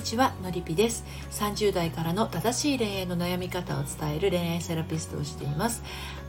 [0.00, 1.04] にちはのりぴです。
[1.30, 5.82] 30代からの正しい恋愛の悩み方を伝える恋愛セラピストをしています。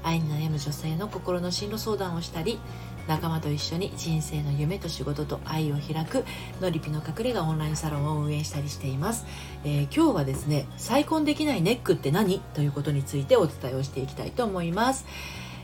[0.03, 2.59] 愛に悩む女性の心の進路相談をしたり
[3.07, 6.25] 仲間と一緒に人生の夢と仕事と愛を開く
[6.59, 9.25] のりぴの隠れ家オンラインサロンを運営したりしています、
[9.63, 12.39] えー、今日はですね再婚できないネックって何？
[12.53, 15.05] ということについてお伝えをしていきたいと思います。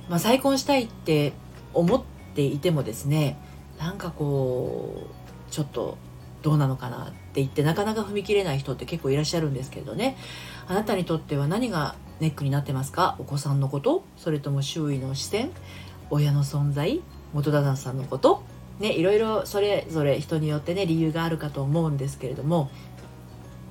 [0.08, 1.34] まあ、再婚したいって
[1.74, 2.02] 思っ
[2.36, 3.38] ていてもですね
[3.78, 5.08] なんかこ
[5.50, 5.98] うちょっと
[6.42, 10.16] どうなのかなって言ってなかなか踏み切れない人って結構いらっしゃるんですけどね。
[10.68, 13.16] あなたにとっては何がネックになってますか？
[13.20, 14.04] お子さんのこと？
[14.18, 15.52] それとも周囲の視線？
[16.10, 17.02] 親の存在？
[17.34, 18.44] 元旦那さんのこと？
[18.80, 22.70] ねいろいろそれぞれ人によってね理由があるかと思うんですけれども。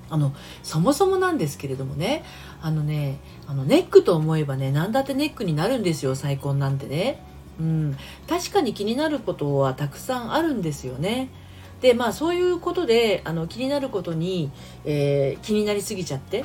[0.09, 2.25] あのそもそもなんですけれどもね。
[2.63, 7.23] あのねあのネックと思えばね何だってネックになるんですよ再婚なんてね。
[7.59, 7.97] うん、
[8.29, 11.31] 確かに気になることはたくさんあるんですよね。
[11.81, 14.51] でまあそういうことであの気になることに、
[14.85, 16.45] えー、気になりすぎちゃって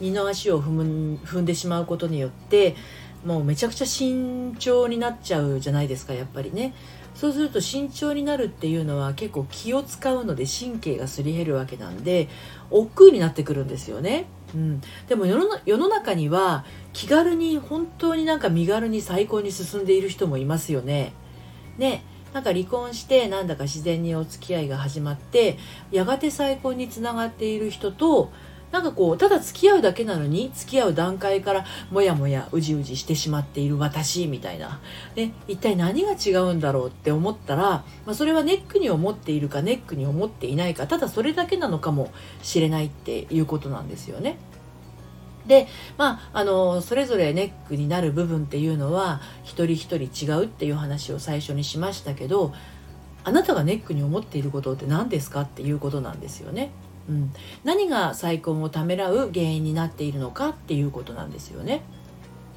[0.00, 2.76] 二の足を踏む踏んでしまうことによって
[3.24, 6.74] もうめちゃくちゃ慎重になっちゃうじゃないですかやっぱりね。
[7.14, 12.28] そうすると慎重になるっていうのは結構気を使うので神経がすり減るわけなんで
[12.70, 14.26] 億劫になってくるんですよね。
[14.54, 15.36] うん、でも世
[15.76, 21.12] の中には気軽に本当になんか身軽に再婚に進んでいる人もいますよね。
[21.76, 25.58] ねなんか離婚してなんだか自然にお付き合いが始まって
[25.90, 28.30] やがて再婚につながっている人と
[28.70, 34.80] なんかこうただ付き合うだけなのに付き合う段階からもやもやうじうじしてしまっている私みたいな、
[35.16, 44.38] ね、一体何が違うんだろうって思ったら、まあ、それはネックに思っているかネックに思っていないかただそれだけなのかもしれないっていうことなんですよね。
[45.48, 52.52] でまああのそれぞれネックになる部分っていうのは一人一人違うっていう話を最初にしましたけど
[53.24, 56.70] あなたがネックに思っていることって何ですかっていうことなんですよね。
[57.08, 57.32] うん、
[57.64, 61.80] 何が再婚をためらう原因になっているのかっていうことなんですよね。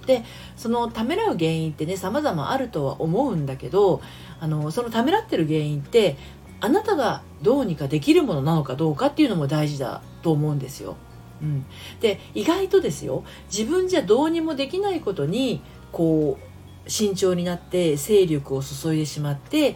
[0.05, 0.23] で
[0.57, 4.01] そのためらう原因ってね様々あるとは思うんだけど
[4.39, 6.17] あのそのためらってる原因って
[6.59, 10.95] あなたがどうにかできるものなのかどうかっていうのも大事だと思うんですよ。
[11.41, 11.65] うん、
[11.99, 19.75] で意外とですよ自分じゃどうにもできないことにこう慎重になって勢力を注いでしまって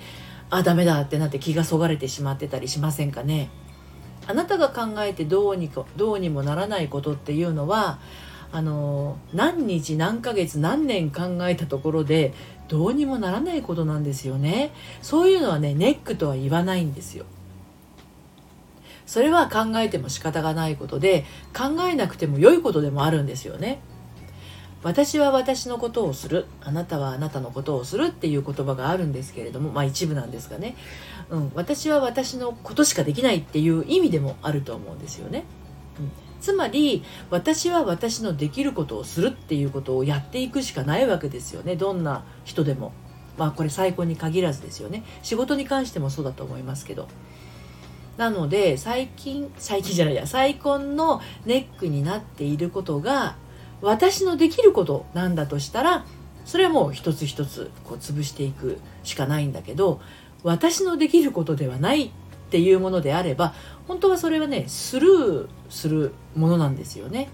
[0.50, 3.50] あダメだってなって気がそがれてしまってたりしませんかね。
[4.28, 8.00] あなたが考えてどうにかどうにもならないことっていうのは
[8.52, 12.34] あの何日何ヶ月何年考えたところで
[12.68, 14.72] どうにもならないことなんですよね。
[15.02, 17.26] そういうのはねネックとは言わないんですよ。
[19.06, 23.80] それは考えても仕方がないことで考えなくても良いことでもあるんですよね。
[24.84, 30.76] 私は私のことをするあなたはあなたのことをするっていう言葉があるんですけれどもまあ一部なんですがね、
[31.32, 35.46] うん、私は私のことしかできないっていう意味でもあると思うんですよね、
[36.00, 41.76] うん、つまり私は私のできることをするっていうことをやっていくしかないわけですよね。
[41.76, 42.94] どんな人でも。
[43.40, 45.04] まあこれ再婚に限らずですよね。
[45.24, 47.08] 仕事に関してもそうだと思いますけど。
[48.18, 53.36] なので最近最近じゃないや再婚のネックになっていることが
[53.82, 56.06] 私のできることなんだとしたら
[56.46, 60.00] それはもう一つ一つこう潰していくしかないんだけど
[60.44, 62.12] 私のできることではないっ
[62.52, 63.54] ていうものであれば
[63.88, 67.30] 本当はそれはねスルーするものなんですよね。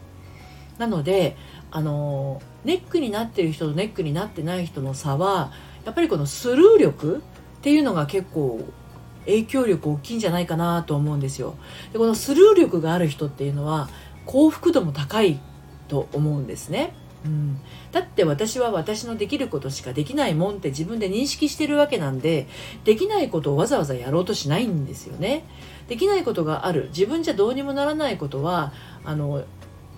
[0.78, 1.36] なので
[1.69, 5.52] あのネックになってる人とネックになってない人の差は
[5.86, 8.66] やっぱりこのスルー力っていうのが結構
[9.26, 11.56] 影響力大きいんじゃないかなと思うんですよ。
[11.94, 13.90] でこのスルー力がある人っていうのは
[14.26, 15.40] 幸福度も高い
[15.88, 16.94] と思うんですね。
[17.24, 17.60] うん、
[17.92, 22.48] だって私は私のできることしかできないもんって自分で認識してるわけなんで
[22.84, 25.46] できないことをわざわざやろうとしないんですよね。
[25.88, 28.74] できないことがある自分じゃどうにもならないことは
[29.04, 29.44] あの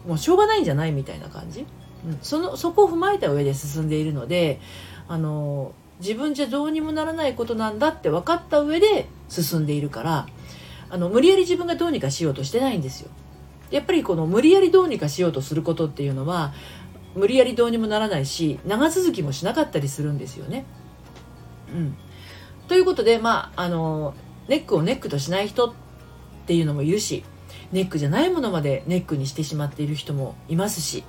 [0.08, 1.66] もうしょうがないんじゃないみたいな感じ、
[2.06, 4.60] うん、そのそこを踏まえた上で進んでいるので
[5.08, 10.28] あの自分じゃどうにもならないことなんだって分かった上で進んでいるから
[10.90, 13.10] あの無理やり自分がどうにかしようとしてないんですよ。
[13.72, 16.54] やっぱりこの無理やりどうにかしようとすることっていうのは
[17.16, 20.66] 無理やりどうにもならないし長続きもしなかったりするんですよね。
[21.74, 21.98] うん、
[22.68, 24.14] ということでまああの
[24.48, 25.74] ネックをネックとしない人っ
[26.46, 27.24] ていうのもいるし
[27.72, 31.04] ネックじゃないものまでネックにしてしまっている人もいますし、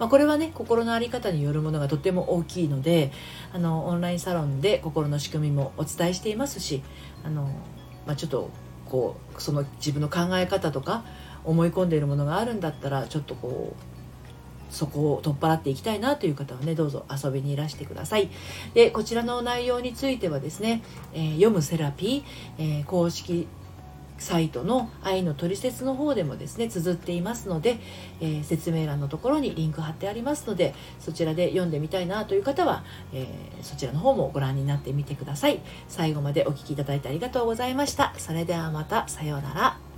[0.00, 3.12] まあ、これはね心の在り方によるものがとても大きいので
[3.52, 6.82] あのオンラインサロンで心の仕組みもお伝えしていますし
[7.22, 7.44] あの、
[8.06, 8.50] まあ、ちょっと
[8.86, 11.04] こうその自分の考え方とか
[11.44, 18.30] 思い込んでいるものがあるんだったらちょっとこうそこを取っ払っていきたいなという方はねどうぞ遊びにいらしてください。
[18.72, 20.82] でこちらの内容についてはですね、
[21.12, 23.48] えー、読むセラピー、えー、公式
[24.20, 27.80] サイトの愛のトリセツの方でもですね綴っていますので、
[28.20, 35.60] えー、説明欄のところにリンク貼ってありますのでそちらで読んでみたいなという方は、えー、そちらの方もご覧になってみてください。
[35.88, 38.14] 最後までお聴きいただいてありがとうございました。
[38.18, 39.89] それではまたさようなら。